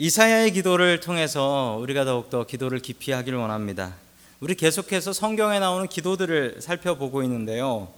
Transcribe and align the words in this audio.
이사야의 0.00 0.52
기도를 0.52 1.00
통해서 1.00 1.76
우리가 1.82 2.04
더욱더 2.04 2.46
기도를 2.46 2.78
깊이 2.78 3.10
하기를 3.10 3.36
원합니다. 3.36 3.96
우리 4.38 4.54
계속해서 4.54 5.12
성경에 5.12 5.58
나오는 5.58 5.88
기도들을 5.88 6.58
살펴보고 6.60 7.24
있는데요. 7.24 7.88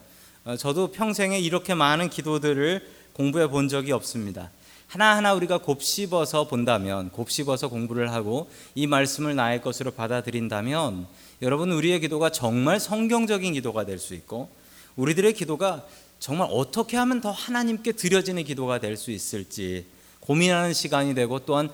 어, 0.46 0.56
저도 0.56 0.92
평생에 0.92 1.38
이렇게 1.38 1.74
많은 1.74 2.08
기도들을 2.08 2.88
공부해 3.12 3.48
본 3.48 3.68
적이 3.68 3.92
없습니다. 3.92 4.50
하나하나 4.86 5.34
우리가 5.34 5.58
곱씹어서 5.58 6.48
본다면, 6.48 7.10
곱씹어서 7.10 7.68
공부를 7.68 8.10
하고 8.12 8.48
이 8.74 8.86
말씀을 8.86 9.34
나의 9.34 9.60
것으로 9.60 9.90
받아들인다면, 9.90 11.06
여러분, 11.42 11.70
우리의 11.70 12.00
기도가 12.00 12.30
정말 12.30 12.80
성경적인 12.80 13.52
기도가 13.52 13.84
될 13.84 13.98
수 13.98 14.14
있고, 14.14 14.48
우리들의 14.96 15.34
기도가 15.34 15.84
정말 16.18 16.48
어떻게 16.50 16.96
하면 16.96 17.20
더 17.20 17.30
하나님께 17.30 17.92
드려지는 17.92 18.44
기도가 18.44 18.80
될 18.80 18.96
수 18.96 19.10
있을지 19.10 19.84
고민하는 20.30 20.72
시간이 20.74 21.16
되고 21.16 21.40
또한 21.40 21.68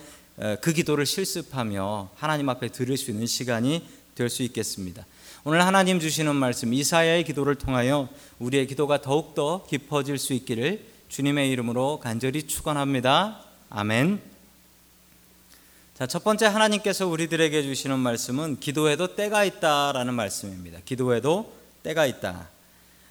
그 0.62 0.72
기도를 0.72 1.04
실습하며 1.04 2.08
하나님 2.14 2.48
앞에 2.48 2.68
드릴 2.68 2.96
수 2.96 3.10
있는 3.10 3.26
시간이 3.26 3.86
될 4.14 4.30
수 4.30 4.42
있겠습니다. 4.44 5.04
오늘 5.44 5.62
하나님 5.66 6.00
주시는 6.00 6.34
말씀 6.34 6.72
이사야의 6.72 7.24
기도를 7.24 7.56
통하여 7.56 8.08
우리의 8.38 8.66
기도가 8.66 9.02
더욱더 9.02 9.66
깊어질 9.68 10.16
수 10.16 10.32
있기를 10.32 10.82
주님의 11.10 11.50
이름으로 11.50 12.00
간절히 12.00 12.44
축원합니다. 12.44 13.42
아멘. 13.68 14.22
자, 15.92 16.06
첫 16.06 16.24
번째 16.24 16.46
하나님께서 16.46 17.06
우리들에게 17.06 17.62
주시는 17.62 17.98
말씀은 17.98 18.58
기도에도 18.58 19.14
때가 19.14 19.44
있다라는 19.44 20.14
말씀입니다. 20.14 20.78
기도에도 20.86 21.52
때가 21.82 22.06
있다. 22.06 22.48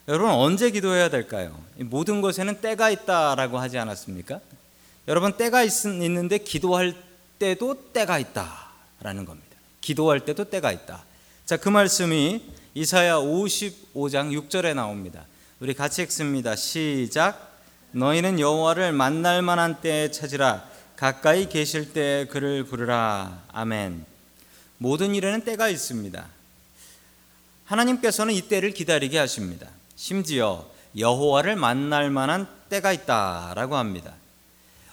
여러분 0.07 0.31
언제 0.31 0.71
기도해야 0.71 1.09
될까요? 1.09 1.55
모든 1.77 2.21
것에는 2.21 2.61
때가 2.61 2.89
있다라고 2.89 3.59
하지 3.59 3.77
않았습니까? 3.77 4.39
여러분 5.07 5.33
때가 5.33 5.63
있, 5.63 5.85
있는데 5.85 6.39
기도할 6.39 6.95
때도 7.37 7.91
때가 7.93 8.17
있다라는 8.19 9.25
겁니다. 9.25 9.55
기도할 9.81 10.21
때도 10.21 10.45
때가 10.45 10.71
있다. 10.71 11.03
자, 11.45 11.57
그 11.57 11.69
말씀이 11.69 12.41
이사야 12.73 13.17
55장 13.17 14.31
6절에 14.49 14.73
나옵니다. 14.73 15.25
우리 15.59 15.73
같이 15.73 16.01
읽습니다. 16.03 16.55
시작. 16.55 17.55
너희는 17.91 18.39
여호와를 18.39 18.91
만날 18.93 19.41
만한 19.41 19.79
때에 19.79 20.11
찾으라. 20.11 20.67
가까이 20.95 21.47
계실 21.49 21.93
때 21.93 22.25
그를 22.31 22.63
부르라. 22.63 23.43
아멘. 23.51 24.05
모든 24.77 25.13
일에는 25.13 25.41
때가 25.45 25.69
있습니다. 25.69 26.25
하나님께서는 27.65 28.33
이 28.33 28.41
때를 28.41 28.71
기다리게 28.71 29.17
하십니다. 29.19 29.67
심지어 29.95 30.65
여호와를 30.97 31.55
만날 31.55 32.09
만한 32.09 32.47
때가 32.69 32.91
있다라고 32.91 33.75
합니다. 33.75 34.13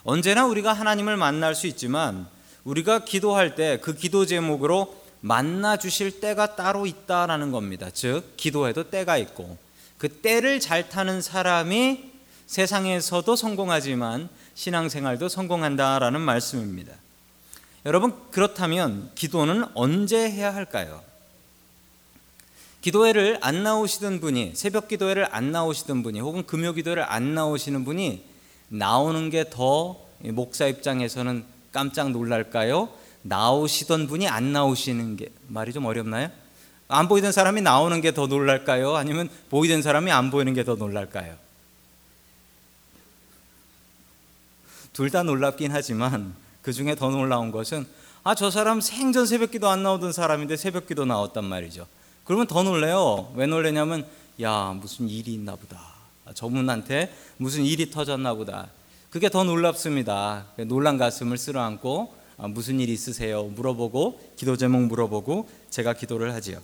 언제나 0.04 0.46
우리가 0.46 0.72
하나님을 0.72 1.16
만날 1.16 1.54
수 1.54 1.66
있지만 1.66 2.26
우리가 2.64 3.04
기도할 3.04 3.54
때 3.54 3.78
그 3.82 3.94
기도 3.94 4.26
제목으로 4.26 5.00
만나 5.20 5.76
주실 5.76 6.20
때가 6.20 6.56
따로 6.56 6.86
있다라는 6.86 7.52
겁니다. 7.52 7.88
즉, 7.92 8.34
기도에도 8.36 8.90
때가 8.90 9.16
있고 9.18 9.56
그 9.98 10.08
때를 10.08 10.58
잘 10.58 10.88
타는 10.88 11.22
사람이 11.22 12.10
세상에서도 12.46 13.36
성공하지만 13.36 14.28
신앙생활도 14.54 15.28
성공한다라는 15.28 16.20
말씀입니다. 16.20 16.92
여러분, 17.86 18.14
그렇다면 18.30 19.10
기도는 19.14 19.64
언제 19.74 20.28
해야 20.28 20.54
할까요? 20.54 21.02
기도회를 22.80 23.38
안 23.40 23.62
나오시던 23.62 24.20
분이 24.20 24.52
새벽 24.56 24.88
기도회를 24.88 25.28
안 25.30 25.52
나오시던 25.52 26.02
분이 26.02 26.20
혹은 26.20 26.44
금요 26.44 26.72
기도를 26.72 27.04
안 27.04 27.34
나오시는 27.34 27.84
분이 27.84 28.24
나오는 28.72 29.28
게 29.28 29.44
더 29.50 29.96
목사 30.20 30.66
입장에서는 30.66 31.44
깜짝 31.72 32.10
놀랄까요? 32.10 32.88
나오시던 33.22 34.06
분이 34.06 34.28
안 34.28 34.52
나오시는 34.52 35.16
게 35.16 35.28
말이 35.48 35.72
좀 35.72 35.84
어렵나요? 35.84 36.30
안 36.88 37.06
보이던 37.08 37.32
사람이 37.32 37.60
나오는 37.60 38.00
게 38.00 38.12
더 38.12 38.26
놀랄까요? 38.26 38.96
아니면 38.96 39.28
보이던 39.50 39.82
사람이 39.82 40.10
안 40.10 40.30
보이는 40.30 40.54
게 40.54 40.64
더 40.64 40.74
놀랄까요? 40.76 41.36
둘 44.92 45.10
다 45.10 45.22
놀랍긴 45.22 45.70
하지만 45.72 46.34
그 46.62 46.72
중에 46.72 46.94
더 46.94 47.10
놀라운 47.10 47.50
것은 47.50 47.86
아, 48.24 48.34
저 48.34 48.50
사람 48.50 48.80
생전 48.80 49.26
새벽기도 49.26 49.68
안 49.68 49.82
나오던 49.82 50.12
사람인데 50.12 50.56
새벽기도 50.56 51.04
나왔단 51.04 51.44
말이죠. 51.44 51.86
그러면 52.24 52.46
더 52.46 52.62
놀래요. 52.62 53.32
왜 53.34 53.46
놀래냐면 53.46 54.06
야, 54.40 54.72
무슨 54.80 55.08
일이 55.08 55.34
있나 55.34 55.56
보다. 55.56 55.80
저분한테 56.34 57.14
무슨 57.36 57.64
일이 57.64 57.90
터졌나 57.90 58.34
보다. 58.34 58.68
그게 59.10 59.28
더 59.28 59.44
놀랍습니다. 59.44 60.46
놀란 60.66 60.98
가슴을 60.98 61.36
쓸어안고 61.36 62.14
아, 62.38 62.48
무슨 62.48 62.80
일 62.80 62.88
있으세요? 62.88 63.44
물어보고 63.44 64.34
기도 64.36 64.56
제목 64.56 64.82
물어보고 64.82 65.48
제가 65.70 65.92
기도를 65.92 66.32
하지요. 66.34 66.58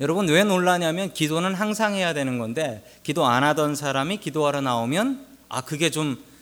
여러분 0.00 0.28
왜 0.28 0.42
놀라냐면 0.42 1.12
기도는 1.12 1.54
항상 1.54 1.94
해야 1.94 2.12
되는 2.12 2.38
건데 2.38 2.84
기도 3.02 3.24
안 3.26 3.44
하던 3.44 3.76
사람이 3.76 4.18
기도하러 4.18 4.60
나오면 4.60 5.26
아 5.48 5.60
그게 5.60 5.90
좀 5.90 6.32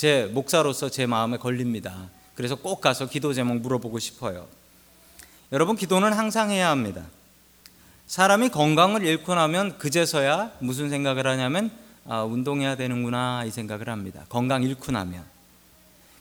제 0.00 0.30
목사로서 0.32 0.88
제 0.88 1.04
마음에 1.04 1.36
걸립니다. 1.36 2.08
그래서 2.34 2.54
꼭 2.54 2.80
가서 2.80 3.06
기도 3.06 3.34
제목 3.34 3.58
물어보고 3.58 3.98
싶어요. 3.98 4.48
여러분 5.52 5.76
기도는 5.76 6.14
항상 6.14 6.50
해야 6.50 6.70
합니다. 6.70 7.04
사람이 8.10 8.48
건강을 8.48 9.04
잃고 9.04 9.36
나면 9.36 9.78
그제서야 9.78 10.50
무슨 10.58 10.90
생각을 10.90 11.28
하냐면 11.28 11.70
아, 12.04 12.24
운동해야 12.24 12.74
되는구나 12.74 13.44
이 13.46 13.52
생각을 13.52 13.88
합니다. 13.88 14.24
건강 14.28 14.64
잃고 14.64 14.90
나면. 14.90 15.22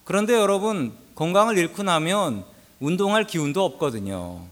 그런데 0.03 0.35
여러분 0.35 0.93
건강을 1.15 1.57
잃고 1.57 1.81
나면 1.81 2.45
운동할 2.79 3.23
기운도 3.23 3.65
없거든요. 3.65 4.45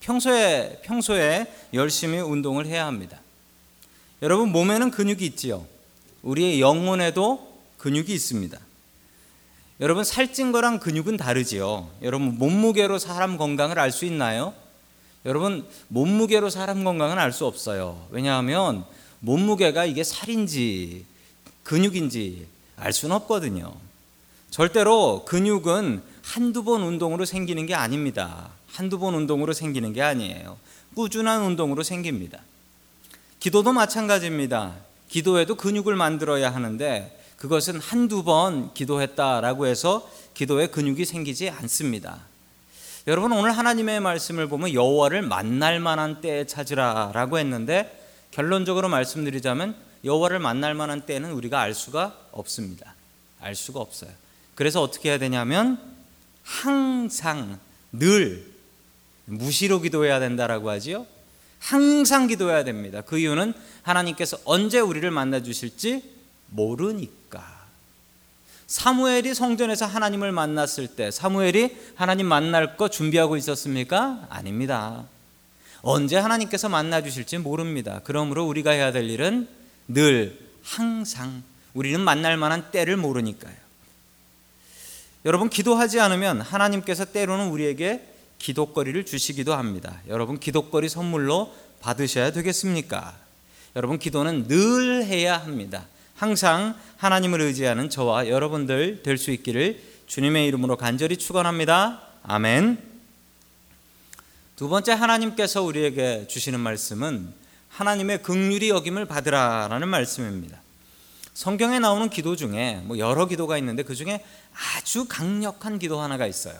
평소에 0.00 0.82
평소에 0.84 1.46
열심히 1.72 2.18
운동을 2.18 2.66
해야 2.66 2.84
합니다. 2.84 3.18
여러분 4.20 4.52
몸에는 4.52 4.90
근육이 4.90 5.24
있지요. 5.24 5.64
우리의 6.20 6.60
영혼에도 6.60 7.62
근육이 7.78 8.12
있습니다. 8.12 8.58
여러분 9.80 10.04
살찐 10.04 10.52
거랑 10.52 10.80
근육은 10.80 11.16
다르지요. 11.16 11.88
여러분 12.02 12.36
몸무게로 12.36 12.98
사람 12.98 13.38
건강을 13.38 13.78
알 13.78 13.90
수 13.90 14.04
있나요? 14.04 14.52
여러분 15.24 15.66
몸무게로 15.88 16.50
사람 16.50 16.84
건강은 16.84 17.18
알 17.18 17.32
수 17.32 17.46
없어요. 17.46 18.06
왜냐하면 18.10 18.84
몸무게가 19.20 19.86
이게 19.86 20.04
살인지 20.04 21.06
근육인지 21.62 22.46
알 22.76 22.92
수는 22.92 23.16
없거든요. 23.16 23.74
절대로 24.50 25.24
근육은 25.24 26.02
한두 26.22 26.62
번 26.62 26.82
운동으로 26.82 27.24
생기는 27.24 27.66
게 27.66 27.74
아닙니다. 27.74 28.50
한두 28.66 28.98
번 28.98 29.14
운동으로 29.14 29.52
생기는 29.52 29.92
게 29.92 30.02
아니에요. 30.02 30.58
꾸준한 30.94 31.42
운동으로 31.42 31.82
생깁니다. 31.82 32.38
기도도 33.40 33.72
마찬가지입니다. 33.72 34.74
기도에도 35.08 35.54
근육을 35.54 35.96
만들어야 35.96 36.54
하는데 36.54 37.20
그것은 37.36 37.80
한두 37.80 38.24
번 38.24 38.72
기도했다라고 38.74 39.66
해서 39.66 40.08
기도에 40.34 40.68
근육이 40.68 41.04
생기지 41.04 41.50
않습니다. 41.50 42.20
여러분 43.06 43.32
오늘 43.32 43.52
하나님의 43.52 44.00
말씀을 44.00 44.48
보면 44.48 44.72
여호와를 44.72 45.20
만날 45.20 45.78
만한 45.78 46.22
때에 46.22 46.46
찾으라라고 46.46 47.38
했는데 47.38 48.02
결론적으로 48.30 48.88
말씀드리자면 48.88 49.76
여호와를 50.04 50.38
만날 50.38 50.74
만한 50.74 51.02
때는 51.02 51.32
우리가 51.32 51.60
알 51.60 51.74
수가 51.74 52.18
없습니다. 52.32 52.94
알 53.40 53.54
수가 53.54 53.80
없어요. 53.80 54.10
그래서 54.54 54.80
어떻게 54.80 55.10
해야 55.10 55.18
되냐면 55.18 55.78
항상 56.42 57.58
늘 57.92 58.50
무시로 59.26 59.80
기도해야 59.82 60.18
된다라고 60.18 60.70
하지요. 60.70 61.06
항상 61.58 62.26
기도해야 62.26 62.64
됩니다. 62.64 63.02
그 63.02 63.18
이유는 63.18 63.52
하나님께서 63.82 64.38
언제 64.46 64.80
우리를 64.80 65.10
만나 65.10 65.42
주실지 65.42 66.02
모르니까. 66.48 67.53
사무엘이 68.66 69.34
성전에서 69.34 69.86
하나님을 69.86 70.32
만났을 70.32 70.88
때 70.88 71.10
사무엘이 71.10 71.76
하나님 71.94 72.26
만날 72.26 72.76
거 72.76 72.88
준비하고 72.88 73.36
있었습니까? 73.36 74.26
아닙니다. 74.30 75.04
언제 75.82 76.16
하나님께서 76.16 76.68
만나 76.68 77.02
주실지 77.02 77.38
모릅니다. 77.38 78.00
그러므로 78.04 78.46
우리가 78.46 78.70
해야 78.70 78.90
될 78.90 79.10
일은 79.10 79.46
늘 79.86 80.38
항상 80.62 81.42
우리는 81.74 82.00
만날 82.00 82.36
만한 82.38 82.70
때를 82.70 82.96
모르니까요. 82.96 83.54
여러분 85.26 85.50
기도하지 85.50 86.00
않으면 86.00 86.40
하나님께서 86.40 87.04
때로는 87.06 87.48
우리에게 87.48 88.06
기도거리를 88.38 89.04
주시기도 89.04 89.54
합니다. 89.54 90.00
여러분 90.08 90.38
기도거리 90.38 90.88
선물로 90.88 91.54
받으셔야 91.80 92.32
되겠습니까? 92.32 93.14
여러분 93.76 93.98
기도는 93.98 94.48
늘 94.48 95.04
해야 95.04 95.36
합니다. 95.36 95.86
항상 96.14 96.74
하나님을 96.96 97.40
의지하는 97.40 97.90
저와 97.90 98.28
여러분들 98.28 99.02
될 99.02 99.18
수 99.18 99.30
있기를 99.30 99.80
주님의 100.06 100.46
이름으로 100.48 100.76
간절히 100.76 101.16
축원합니다. 101.16 102.00
아멘. 102.22 102.78
두 104.56 104.68
번째 104.68 104.92
하나님께서 104.92 105.62
우리에게 105.62 106.26
주시는 106.28 106.60
말씀은 106.60 107.32
하나님의 107.70 108.22
긍휼이 108.22 108.68
여김을 108.68 109.06
받으라라는 109.06 109.88
말씀입니다. 109.88 110.60
성경에 111.32 111.80
나오는 111.80 112.08
기도 112.08 112.36
중에 112.36 112.80
뭐 112.84 112.98
여러 112.98 113.26
기도가 113.26 113.58
있는데 113.58 113.82
그 113.82 113.96
중에 113.96 114.24
아주 114.76 115.06
강력한 115.08 115.80
기도 115.80 116.00
하나가 116.00 116.26
있어요. 116.28 116.54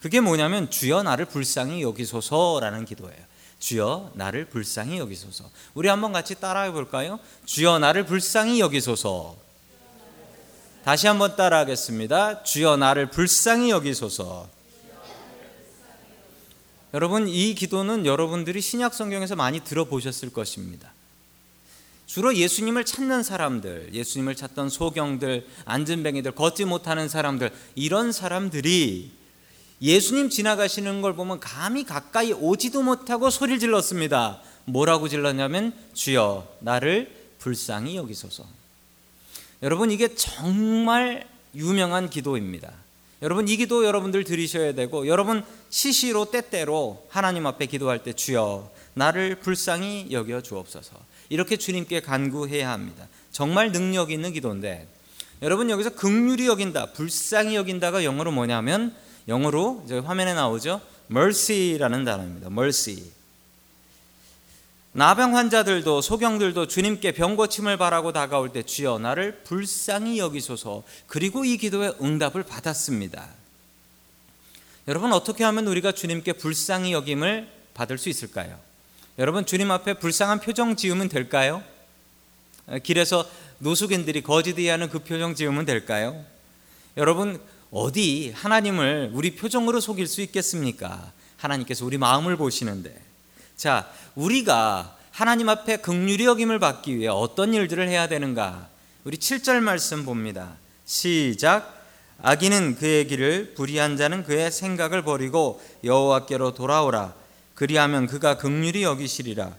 그게 0.00 0.20
뭐냐면 0.20 0.70
주여 0.70 1.02
나를 1.02 1.26
불쌍히 1.26 1.82
여기소서라는 1.82 2.86
기도예요. 2.86 3.33
주여 3.58 4.12
나를 4.14 4.46
불쌍히 4.46 4.98
여기소서. 4.98 5.50
우리 5.74 5.88
한번 5.88 6.12
같이 6.12 6.34
따라해 6.34 6.70
볼까요? 6.70 7.18
주여 7.46 7.78
나를 7.78 8.04
불쌍히 8.06 8.60
여기소서. 8.60 9.36
다시 10.84 11.06
한번 11.06 11.34
따라하겠습니다. 11.34 12.42
주여 12.42 12.76
나를 12.76 13.10
불쌍히 13.10 13.70
여기소서. 13.70 14.48
여러분 16.92 17.26
이 17.26 17.54
기도는 17.54 18.06
여러분들이 18.06 18.60
신약 18.60 18.94
성경에서 18.94 19.34
많이 19.34 19.60
들어보셨을 19.60 20.30
것입니다. 20.30 20.92
주로 22.06 22.36
예수님을 22.36 22.84
찾는 22.84 23.24
사람들, 23.24 23.94
예수님을 23.94 24.36
찾던 24.36 24.68
소경들, 24.68 25.46
안전뱅이들, 25.64 26.32
걷지 26.32 26.66
못하는 26.66 27.08
사람들, 27.08 27.50
이런 27.74 28.12
사람들이 28.12 29.10
예수님 29.84 30.30
지나가시는 30.30 31.02
걸 31.02 31.14
보면 31.14 31.40
감히 31.40 31.84
가까이 31.84 32.32
오지도 32.32 32.82
못하고 32.82 33.28
소리를 33.28 33.58
질렀습니다. 33.58 34.40
뭐라고 34.64 35.10
질렀냐면 35.10 35.74
주여 35.92 36.48
나를 36.60 37.14
불쌍히 37.38 37.94
여기소서. 37.96 38.46
여러분 39.62 39.90
이게 39.90 40.14
정말 40.14 41.28
유명한 41.54 42.08
기도입니다. 42.08 42.72
여러분 43.20 43.46
이 43.46 43.58
기도 43.58 43.84
여러분들 43.84 44.24
들으셔야 44.24 44.72
되고 44.72 45.06
여러분 45.06 45.44
시시로 45.68 46.30
때때로 46.30 47.06
하나님 47.10 47.46
앞에 47.46 47.66
기도할 47.66 48.02
때 48.02 48.14
주여 48.14 48.70
나를 48.94 49.36
불쌍히 49.36 50.08
여겨 50.10 50.40
주옵소서. 50.40 50.96
이렇게 51.28 51.58
주님께 51.58 52.00
간구해야 52.00 52.70
합니다. 52.70 53.06
정말 53.32 53.70
능력 53.70 54.10
있는 54.10 54.32
기도인데 54.32 54.88
여러분 55.42 55.68
여기서 55.68 55.90
극률이 55.90 56.46
여긴다, 56.46 56.92
불쌍히 56.92 57.54
여긴다가 57.54 58.02
영어로 58.02 58.32
뭐냐면 58.32 58.94
영어로 59.28 59.86
화면에 60.04 60.34
나오죠. 60.34 60.80
mercy라는 61.10 62.04
단어입니다. 62.04 62.48
mercy. 62.50 63.10
나병 64.92 65.36
환자들도 65.36 66.02
소경들도 66.02 66.68
주님께 66.68 67.12
병 67.12 67.34
고침을 67.34 67.76
바라고 67.76 68.12
다가올 68.12 68.52
때 68.52 68.62
주여 68.62 69.00
나를 69.00 69.42
불쌍히 69.42 70.18
여기소서. 70.18 70.84
그리고 71.08 71.44
이 71.44 71.56
기도의 71.56 71.96
응답을 72.00 72.44
받았습니다. 72.44 73.28
여러분 74.86 75.12
어떻게 75.12 75.42
하면 75.44 75.66
우리가 75.66 75.92
주님께 75.92 76.34
불쌍히 76.34 76.92
여김을 76.92 77.48
받을 77.74 77.98
수 77.98 78.08
있을까요? 78.08 78.56
여러분 79.18 79.46
주님 79.46 79.70
앞에 79.70 79.94
불쌍한 79.94 80.40
표정 80.40 80.76
지으면 80.76 81.08
될까요? 81.08 81.64
길에서 82.82 83.28
노숙인들이 83.58 84.22
거지 84.22 84.54
대하는 84.54 84.88
그 84.88 85.00
표정 85.00 85.34
지으면 85.34 85.64
될까요? 85.64 86.24
여러분 86.96 87.40
어디 87.74 88.32
하나님을 88.32 89.10
우리 89.14 89.34
표정으로 89.34 89.80
속일 89.80 90.06
수 90.06 90.22
있겠습니까? 90.22 91.10
하나님께서 91.36 91.84
우리 91.84 91.98
마음을 91.98 92.36
보시는데 92.36 92.96
자 93.56 93.90
우리가 94.14 94.96
하나님 95.10 95.48
앞에 95.48 95.78
극률이 95.78 96.24
여김을 96.24 96.60
받기 96.60 96.96
위해 96.96 97.08
어떤 97.08 97.52
일들을 97.52 97.88
해야 97.88 98.06
되는가? 98.06 98.68
우리 99.02 99.16
7절 99.16 99.58
말씀 99.58 100.04
봅니다. 100.04 100.52
시작 100.84 101.84
악인은 102.22 102.76
그의 102.76 103.08
길을 103.08 103.54
불의한 103.56 103.96
자는 103.96 104.22
그의 104.22 104.52
생각을 104.52 105.02
버리고 105.02 105.60
여호와께로 105.82 106.54
돌아오라 106.54 107.12
그리하면 107.56 108.06
그가 108.06 108.36
극률이 108.36 108.84
여기시리라 108.84 109.52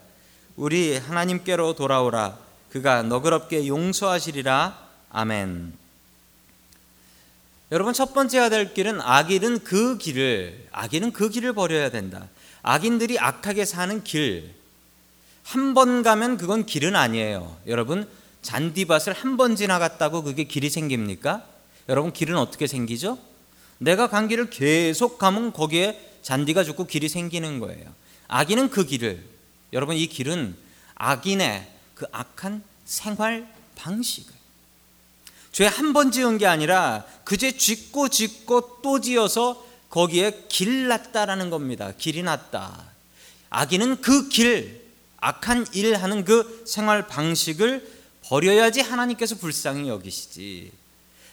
우리 0.56 0.96
하나님께로 0.96 1.74
돌아오라 1.74 2.38
그가 2.70 3.02
너그럽게 3.02 3.66
용서하시리라 3.66 4.86
아멘. 5.10 5.85
여러분 7.72 7.92
첫 7.92 8.14
번째 8.14 8.38
해야 8.38 8.48
될 8.48 8.72
길은 8.74 9.00
악인은 9.00 9.64
그 9.64 9.98
길을 9.98 10.68
악인은 10.70 11.12
그 11.12 11.28
길을 11.30 11.52
버려야 11.52 11.90
된다. 11.90 12.28
악인들이 12.62 13.18
악하게 13.18 13.64
사는 13.64 14.02
길. 14.04 14.54
한 15.42 15.74
번 15.74 16.02
가면 16.02 16.38
그건 16.38 16.66
길은 16.66 16.96
아니에요. 16.96 17.56
여러분 17.66 18.08
잔디밭을 18.42 19.12
한 19.12 19.36
번 19.36 19.56
지나갔다고 19.56 20.22
그게 20.22 20.44
길이 20.44 20.70
생깁니까? 20.70 21.44
여러분 21.88 22.12
길은 22.12 22.36
어떻게 22.36 22.66
생기죠? 22.66 23.18
내가 23.78 24.08
간 24.08 24.26
길을 24.28 24.50
계속 24.50 25.18
가면 25.18 25.52
거기에 25.52 26.00
잔디가 26.22 26.64
죽고 26.64 26.86
길이 26.86 27.08
생기는 27.08 27.58
거예요. 27.60 27.84
악인은 28.28 28.70
그 28.70 28.84
길을 28.84 29.22
여러분 29.72 29.96
이 29.96 30.06
길은 30.06 30.56
악인의 30.96 31.68
그 31.94 32.06
악한 32.12 32.62
생활 32.84 33.46
방식을 33.76 34.32
죄 35.52 35.66
한 35.66 35.92
번 35.92 36.10
지은 36.10 36.38
게 36.38 36.46
아니라 36.46 37.04
그죄 37.26 37.50
짓고 37.50 38.08
짓고 38.08 38.80
또 38.82 39.00
지어서 39.00 39.66
거기에 39.90 40.44
길 40.48 40.86
났다라는 40.86 41.50
겁니다. 41.50 41.92
길이 41.98 42.22
났다. 42.22 42.84
악인은 43.50 44.00
그 44.00 44.28
길, 44.28 44.80
악한 45.18 45.66
일 45.72 45.96
하는 45.96 46.24
그 46.24 46.62
생활 46.66 47.06
방식을 47.08 47.86
버려야지 48.22 48.80
하나님께서 48.80 49.34
불쌍히 49.36 49.88
여기시지. 49.88 50.70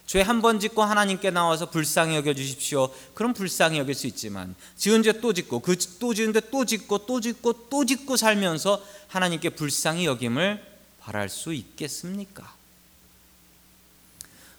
죄 0.06 0.22
한 0.22 0.42
번 0.42 0.60
짓고 0.60 0.84
하나님께 0.84 1.30
나와서 1.32 1.70
불쌍히 1.70 2.16
여겨 2.18 2.34
주십시오. 2.34 2.90
그럼 3.14 3.34
불쌍히 3.34 3.78
여길 3.80 3.94
수 3.96 4.08
있지만 4.08 4.56
지은 4.76 5.04
죄 5.04 5.14
또 5.22 5.32
짓고 5.32 5.60
그 5.62 5.76
또 6.00 6.14
지은 6.14 6.34
데 6.34 6.42
또 6.52 6.66
짓고 6.66 7.06
또 7.06 7.22
짓고 7.22 7.70
또 7.70 7.86
짓고 7.86 8.18
살면서 8.18 8.84
하나님께 9.08 9.50
불쌍히 9.52 10.06
여김을 10.06 10.62
바랄 11.00 11.30
수 11.30 11.54
있겠습니까? 11.54 12.63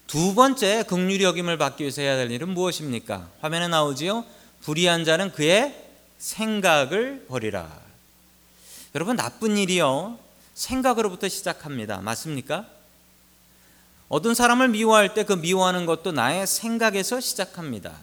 두 0.07 0.35
번째 0.35 0.83
극률이 0.83 1.23
여김을 1.23 1.57
받기 1.57 1.83
위해서 1.83 2.01
해야 2.01 2.15
될 2.15 2.29
일은 2.31 2.49
무엇입니까? 2.49 3.29
화면에 3.41 3.67
나오지요. 3.67 4.23
불의한 4.61 5.03
자는 5.03 5.31
그의 5.31 5.75
생각을 6.17 7.25
버리라. 7.27 7.69
여러분 8.93 9.15
나쁜 9.15 9.57
일이요. 9.57 10.17
생각으로부터 10.53 11.27
시작합니다. 11.27 12.01
맞습니까? 12.01 12.65
어떤 14.07 14.35
사람을 14.35 14.69
미워할 14.69 15.13
때 15.13 15.23
그 15.23 15.33
미워하는 15.33 15.85
것도 15.85 16.11
나의 16.11 16.45
생각에서 16.45 17.19
시작합니다. 17.19 17.97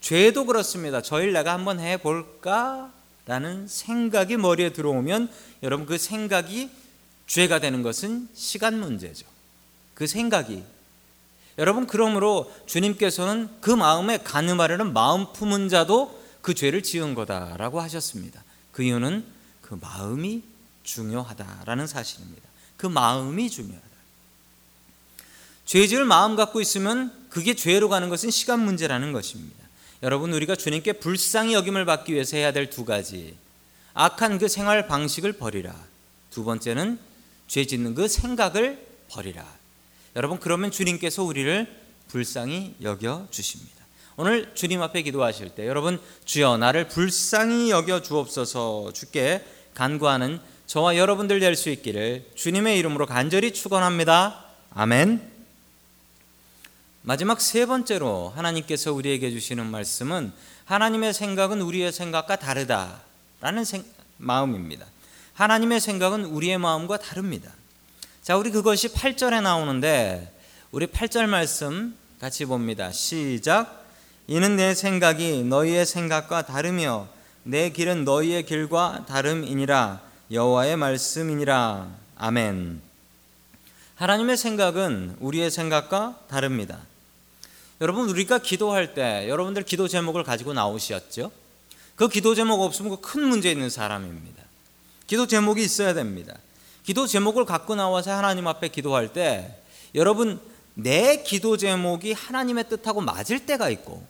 죄도 0.00 0.46
그렇습니다. 0.46 1.02
저일 1.02 1.32
내가 1.32 1.52
한번 1.52 1.78
해볼까? 1.78 2.90
라는 3.26 3.68
생각이 3.68 4.36
머리에 4.36 4.72
들어오면 4.72 5.30
여러분 5.62 5.86
그 5.86 5.96
생각이 5.98 6.70
죄가 7.26 7.60
되는 7.60 7.82
것은 7.82 8.28
시간 8.34 8.80
문제죠. 8.80 9.26
그 9.94 10.06
생각이. 10.06 10.64
여러분 11.58 11.86
그러므로 11.86 12.52
주님께서는 12.66 13.48
그 13.60 13.70
마음에 13.70 14.18
가늠하려는 14.18 14.92
마음 14.92 15.32
품은 15.32 15.68
자도 15.68 16.20
그 16.40 16.54
죄를 16.54 16.82
지은 16.82 17.14
거다라고 17.14 17.80
하셨습니다. 17.80 18.42
그 18.72 18.82
이유는 18.82 19.24
그 19.60 19.78
마음이 19.80 20.42
중요하다라는 20.82 21.86
사실입니다. 21.86 22.42
그 22.76 22.86
마음이 22.86 23.50
중요하다. 23.50 23.86
죄질 25.64 26.04
마음 26.04 26.36
갖고 26.36 26.60
있으면 26.60 27.12
그게 27.28 27.54
죄로 27.54 27.88
가는 27.88 28.08
것은 28.08 28.30
시간 28.30 28.60
문제라는 28.60 29.12
것입니다. 29.12 29.62
여러분 30.02 30.32
우리가 30.32 30.56
주님께 30.56 30.94
불쌍히 30.94 31.54
여김을 31.54 31.84
받기 31.84 32.12
위해서 32.12 32.36
해야 32.36 32.52
될 32.52 32.68
두 32.68 32.84
가지 32.84 33.36
악한 33.94 34.38
그 34.38 34.48
생활 34.48 34.86
방식을 34.86 35.34
버리라. 35.34 35.74
두 36.30 36.44
번째는 36.44 36.98
죄 37.46 37.66
짓는 37.66 37.94
그 37.94 38.08
생각을 38.08 38.84
버리라. 39.08 39.46
여러분 40.16 40.38
그러면 40.38 40.70
주님께서 40.70 41.22
우리를 41.22 41.66
불쌍히 42.08 42.74
여겨 42.82 43.28
주십니다. 43.30 43.82
오늘 44.16 44.54
주님 44.54 44.82
앞에 44.82 45.02
기도하실 45.02 45.54
때 45.54 45.66
여러분 45.66 45.98
주여 46.24 46.58
나를 46.58 46.88
불쌍히 46.88 47.70
여겨 47.70 48.02
주옵소서 48.02 48.92
주께 48.92 49.42
간구하는 49.74 50.38
저와 50.66 50.96
여러분들 50.96 51.40
될 51.40 51.56
수 51.56 51.70
있기를 51.70 52.30
주님의 52.34 52.78
이름으로 52.78 53.06
간절히 53.06 53.52
축원합니다. 53.52 54.44
아멘. 54.74 55.30
마지막 57.02 57.40
세 57.40 57.66
번째로 57.66 58.32
하나님께서 58.36 58.92
우리에게 58.92 59.30
주시는 59.30 59.66
말씀은 59.66 60.32
하나님의 60.66 61.14
생각은 61.14 61.60
우리의 61.60 61.90
생각과 61.92 62.36
다르다라는 62.36 63.64
생, 63.64 63.84
마음입니다. 64.18 64.86
하나님의 65.34 65.80
생각은 65.80 66.24
우리의 66.26 66.58
마음과 66.58 66.98
다릅니다. 66.98 67.50
자, 68.22 68.36
우리 68.36 68.52
그것이 68.52 68.86
8절에 68.86 69.42
나오는데 69.42 70.32
우리 70.70 70.86
8절 70.86 71.26
말씀 71.26 71.96
같이 72.20 72.44
봅니다. 72.44 72.92
시작. 72.92 73.84
이는 74.28 74.54
내 74.54 74.76
생각이 74.76 75.42
너희의 75.42 75.84
생각과 75.84 76.42
다르며 76.46 77.08
내 77.42 77.70
길은 77.70 78.04
너희의 78.04 78.44
길과 78.46 79.06
다름이니라 79.08 80.00
여호와의 80.30 80.76
말씀이니라. 80.76 81.88
아멘. 82.14 82.80
하나님의 83.96 84.36
생각은 84.36 85.16
우리의 85.18 85.50
생각과 85.50 86.20
다릅니다. 86.28 86.78
여러분 87.80 88.08
우리가 88.08 88.38
기도할 88.38 88.94
때 88.94 89.28
여러분들 89.28 89.64
기도 89.64 89.88
제목을 89.88 90.22
가지고 90.22 90.52
나오셨죠? 90.52 91.32
그 91.96 92.08
기도 92.08 92.36
제목 92.36 92.60
없으면 92.60 93.00
큰 93.00 93.24
문제 93.24 93.50
있는 93.50 93.68
사람입니다. 93.68 94.44
기도 95.08 95.26
제목이 95.26 95.60
있어야 95.60 95.92
됩니다. 95.92 96.36
기도 96.84 97.06
제목을 97.06 97.44
갖고 97.44 97.74
나와서 97.74 98.12
하나님 98.12 98.46
앞에 98.46 98.68
기도할 98.68 99.12
때 99.12 99.56
여러분 99.94 100.40
내 100.74 101.22
기도 101.22 101.56
제목이 101.56 102.12
하나님의 102.12 102.68
뜻하고 102.68 103.00
맞을 103.00 103.46
때가 103.46 103.70
있고 103.70 104.02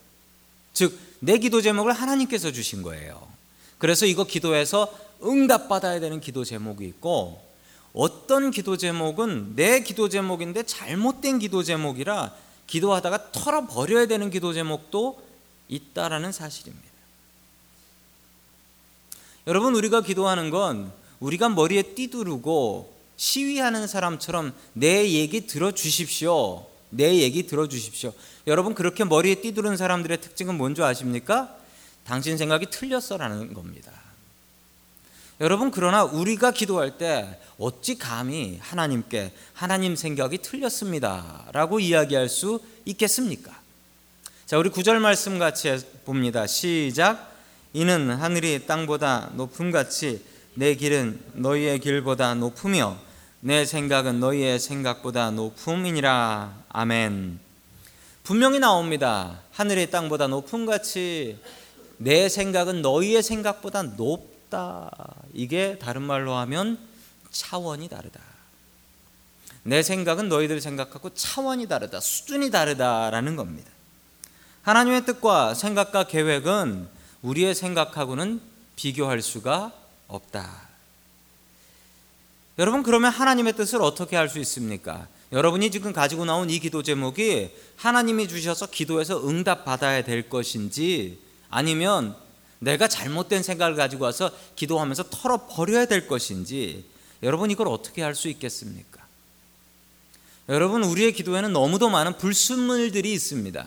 즉 0.73 1.13
내 1.25 1.39
기도 1.39 1.63
제목을 1.63 1.93
하나님께서 1.93 2.51
주신 2.51 2.83
거예요. 2.83 3.29
그래서 3.79 4.07
이거 4.07 4.25
기도해서 4.25 4.93
응답받아야 5.23 6.01
되는 6.01 6.21
기도 6.21 6.43
제목이 6.43 6.85
있고 6.87 7.41
어떤 7.93 8.51
기도 8.51 8.77
제목은 8.77 9.55
내 9.55 9.85
기도 9.85 10.09
제목인데 10.09 10.65
잘못된 10.65 11.39
기도 11.39 11.63
제목이라 11.63 12.35
기도하다가 12.67 13.31
털어버려야 13.31 14.07
되는 14.07 14.31
기도 14.31 14.53
제목도 14.53 15.23
있다라는 15.69 16.33
사실입니다. 16.33 16.89
여러분 19.47 19.77
우리가 19.77 20.01
기도하는 20.01 20.51
건 20.51 20.93
우리가 21.23 21.49
머리에 21.49 21.83
띠두르고 21.83 22.93
시위하는 23.17 23.87
사람처럼 23.87 24.53
내 24.73 25.09
얘기 25.11 25.47
들어주십시오. 25.47 26.67
내 26.91 27.19
얘기 27.19 27.47
들어주십시오. 27.47 28.13
여러분 28.49 28.75
그렇게 28.75 29.05
머리에 29.05 29.37
띠두른 29.37 29.77
사람들의 29.77 30.21
특징은 30.21 30.57
뭔지 30.57 30.83
아십니까? 30.83 31.57
당신 32.05 32.37
생각이 32.37 32.67
틀렸어라는 32.71 33.55
겁니다. 33.55 33.93
여러분 35.41 35.71
그러나 35.71 36.03
우리가 36.03 36.51
기도할 36.51 36.99
때 36.99 37.39
어찌 37.57 37.97
감히 37.99 38.59
하나님께 38.61 39.33
하나님 39.53 39.95
생각이 39.95 40.39
틀렸습니다라고 40.39 41.79
이야기할 41.79 42.29
수 42.29 42.61
있겠습니까? 42.85 43.57
자, 44.45 44.59
우리 44.59 44.71
구절 44.71 44.99
말씀 44.99 45.39
같이 45.39 45.79
봅니다. 46.05 46.49
시작. 46.49 47.33
이는 47.73 48.11
하늘이 48.11 48.67
땅보다 48.67 49.31
높음 49.35 49.71
같이 49.71 50.32
내 50.55 50.75
길은 50.75 51.19
너희의 51.35 51.79
길보다 51.79 52.35
높으며 52.35 52.99
내 53.41 53.65
생각은 53.65 54.21
너희의 54.21 54.59
생각보다 54.59 55.31
높음이니라. 55.31 56.65
아멘. 56.69 57.41
분명히 58.23 58.59
나옵니다. 58.59 59.41
하늘이 59.53 59.91
땅보다 59.91 60.27
높음 60.27 60.67
같이 60.67 61.39
내 61.97 62.29
생각은 62.29 62.83
너희의 62.83 63.23
생각보다 63.23 63.83
높다. 63.83 64.91
이게 65.33 65.79
다른 65.79 66.03
말로 66.03 66.35
하면 66.35 66.79
차원이 67.31 67.89
다르다. 67.89 68.21
내 69.65 69.83
생각은 69.83 70.29
너희들 70.29 70.61
생각하고 70.61 71.15
차원이 71.15 71.67
다르다. 71.67 72.01
수준이 72.01 72.51
다르다라는 72.51 73.37
겁니다. 73.37 73.71
하나님의 74.63 75.07
뜻과 75.07 75.55
생각과 75.55 76.05
계획은 76.05 76.89
우리의 77.23 77.55
생각하고는 77.55 78.41
비교할 78.77 79.23
수가 79.23 79.73
없다. 80.13 80.69
여러분 82.59 82.83
그러면 82.83 83.11
하나님의 83.11 83.55
뜻을 83.55 83.81
어떻게 83.83 84.17
할수 84.17 84.39
있습니까? 84.41 85.07
여러분이 85.33 85.71
지금 85.71 85.93
가지고 85.93 86.27
나온 86.27 86.51
이 86.51 86.59
기도 86.59 86.83
제목이 86.83 87.51
하나님이 87.77 88.29
주셔서 88.29 88.67
기도해서 88.67 89.27
응답 89.27 89.65
받아야 89.65 90.05
될 90.05 90.29
것인지 90.29 91.19
아니면 91.49 92.15
내가 92.59 92.87
잘못된 92.87 93.43
생각을 93.43 93.75
가지고 93.75 94.05
와서 94.05 94.31
기도하면서 94.55 95.05
털어 95.11 95.47
버려야 95.49 95.87
될 95.87 96.07
것인지 96.07 96.85
여러분 97.23 97.51
이걸 97.51 97.69
어떻게 97.69 98.03
할수 98.03 98.29
있겠습니까? 98.29 99.01
여러분 100.49 100.83
우리의 100.85 101.13
기도에는 101.15 101.53
너무도 101.53 101.89
많은 101.89 102.19
불순물들이 102.19 103.13
있습니다. 103.13 103.67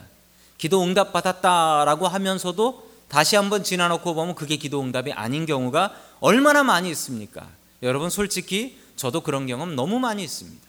기도 0.57 0.83
응답 0.83 1.11
받았다라고 1.11 2.07
하면서도 2.07 2.89
다시 3.07 3.35
한번 3.35 3.63
지나놓고 3.63 4.13
보면 4.13 4.35
그게 4.35 4.57
기도 4.57 4.81
응답이 4.81 5.13
아닌 5.13 5.45
경우가 5.45 5.93
얼마나 6.19 6.63
많이 6.63 6.89
있습니까? 6.91 7.47
여러분 7.83 8.09
솔직히 8.09 8.79
저도 8.95 9.21
그런 9.21 9.47
경험 9.47 9.75
너무 9.75 9.99
많이 9.99 10.23
있습니다. 10.23 10.65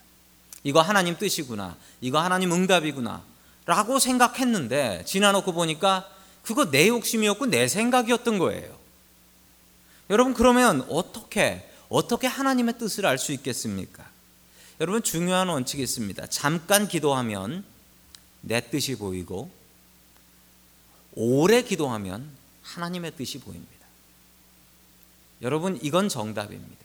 이거 0.64 0.80
하나님 0.80 1.16
뜻이구나. 1.16 1.76
이거 2.00 2.20
하나님 2.20 2.52
응답이구나. 2.52 3.22
라고 3.64 3.98
생각했는데 3.98 5.04
지나놓고 5.06 5.52
보니까 5.52 6.08
그거 6.42 6.70
내 6.70 6.88
욕심이었고 6.88 7.46
내 7.46 7.66
생각이었던 7.68 8.38
거예요. 8.38 8.76
여러분 10.10 10.34
그러면 10.34 10.86
어떻게 10.88 11.68
어떻게 11.88 12.26
하나님의 12.26 12.78
뜻을 12.78 13.06
알 13.06 13.18
수 13.18 13.32
있겠습니까? 13.32 14.04
여러분 14.80 15.02
중요한 15.02 15.48
원칙이 15.48 15.82
있습니다. 15.82 16.26
잠깐 16.26 16.86
기도하면 16.86 17.64
내 18.40 18.60
뜻이 18.60 18.96
보이고 18.96 19.50
오래 21.16 21.62
기도하면 21.62 22.30
하나님의 22.62 23.12
뜻이 23.16 23.40
보입니다. 23.40 23.72
여러분 25.42 25.78
이건 25.82 26.08
정답입니다. 26.08 26.84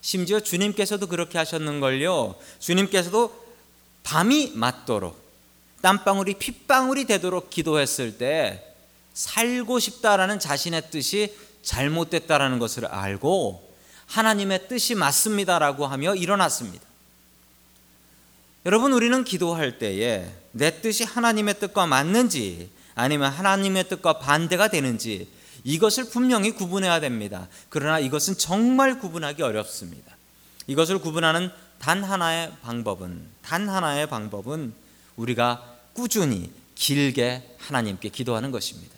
심지어 0.00 0.40
주님께서도 0.40 1.08
그렇게 1.08 1.38
하셨는걸요. 1.38 2.36
주님께서도 2.58 3.42
밤이 4.02 4.52
맞도록 4.54 5.20
땀방울이 5.82 6.34
핏방울이 6.34 7.04
되도록 7.06 7.50
기도했을 7.50 8.18
때 8.18 8.74
살고 9.14 9.78
싶다라는 9.78 10.38
자신의 10.38 10.90
뜻이 10.90 11.36
잘못됐다라는 11.62 12.58
것을 12.58 12.86
알고 12.86 13.72
하나님의 14.06 14.68
뜻이 14.68 14.94
맞습니다라고 14.94 15.86
하며 15.86 16.14
일어났습니다. 16.14 16.84
여러분 18.64 18.92
우리는 18.92 19.24
기도할 19.24 19.78
때에 19.78 20.28
내 20.52 20.80
뜻이 20.80 21.04
하나님의 21.04 21.58
뜻과 21.58 21.86
맞는지 21.86 22.70
아니면 22.94 23.32
하나님의 23.32 23.88
뜻과 23.88 24.18
반대가 24.18 24.68
되는지 24.68 25.28
이것을 25.64 26.10
분명히 26.10 26.52
구분해야 26.52 27.00
됩니다. 27.00 27.48
그러나 27.68 27.98
이것은 27.98 28.36
정말 28.36 28.98
구분하기 28.98 29.42
어렵습니다. 29.42 30.16
이것을 30.66 30.98
구분하는 30.98 31.50
단 31.78 32.04
하나의 32.04 32.52
방법은 32.62 33.22
단 33.42 33.68
하나의 33.68 34.08
방법은 34.08 34.72
우리가 35.16 35.62
꾸준히 35.92 36.50
길게 36.74 37.56
하나님께 37.58 38.08
기도하는 38.08 38.50
것입니다. 38.50 38.94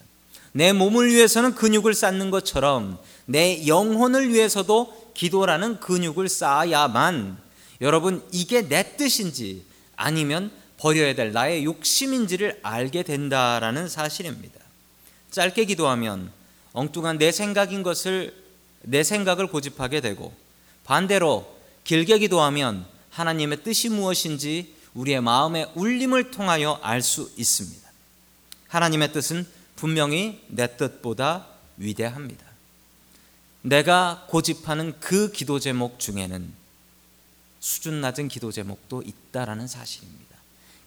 내 0.53 0.73
몸을 0.73 1.09
위해서는 1.09 1.55
근육을 1.55 1.95
쌓는 1.95 2.31
것처럼 2.31 2.99
내 3.27 3.67
영혼을 3.67 4.33
위해서도 4.33 5.13
기도라는 5.15 5.81
근육을 5.81 6.29
쌓아야만 6.29 7.39
여러분 7.81 8.23
이게 8.31 8.69
내 8.69 8.97
뜻인지 8.97 9.65
아니면 9.97 10.51
버려야 10.77 11.15
될 11.15 11.33
나의 11.33 11.65
욕심인지를 11.65 12.61
알게 12.63 13.03
된다라는 13.03 13.89
사실입니다. 13.89 14.61
짧게 15.31 15.65
기도하면 15.67 16.33
엉뚱한 16.73 17.19
내 17.19 17.33
생각인 17.33 17.83
것을 17.83 18.35
내 18.83 19.03
생각을 19.03 19.47
고집하게 19.47 20.01
되고 20.01 20.35
반대로 20.85 21.59
길게 21.85 22.19
기도하면 22.19 22.87
하나님의 23.11 23.63
뜻이 23.63 23.89
무엇인지 23.89 24.75
우리의 24.95 25.21
마음의 25.21 25.73
울림을 25.75 26.31
통하여 26.31 26.79
알 26.83 27.03
수 27.03 27.33
있습니다. 27.37 27.89
하나님의 28.69 29.13
뜻은 29.13 29.47
분명히 29.77 30.41
내 30.49 30.77
뜻보다 30.77 31.47
위대합니다. 31.77 32.45
내가 33.63 34.27
고집하는 34.29 34.99
그 35.01 35.33
기도 35.33 35.59
제목 35.59 35.99
중에는 35.99 36.53
수준 37.61 38.01
낮은 38.01 38.29
기도 38.29 38.53
제목도 38.53 39.03
있다라는 39.03 39.67
사실입니다. 39.67 40.24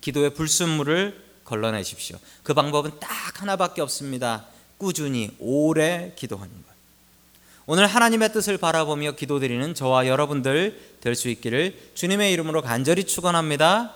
기도의 0.08 0.34
불순물을 0.34 1.22
걸러내십시오. 1.44 2.18
그 2.44 2.54
방법은 2.54 2.92
딱 3.00 3.42
하나밖에 3.42 3.82
없습니다. 3.82 4.46
꾸준히 4.78 5.32
오래 5.38 6.14
기도하는 6.16 6.54
것. 6.54 6.68
오늘 7.66 7.88
하나님의 7.88 8.32
뜻을 8.32 8.58
바라보며 8.58 9.14
기도드리는 9.14 9.74
저와 9.74 10.08
여러분들 10.08 10.98
될 11.02 11.16
수 11.16 11.28
있기를 11.28 11.92
주님의 11.94 12.32
이름으로 12.32 12.62
간절히 12.62 13.04
축원합니다. 13.04 13.96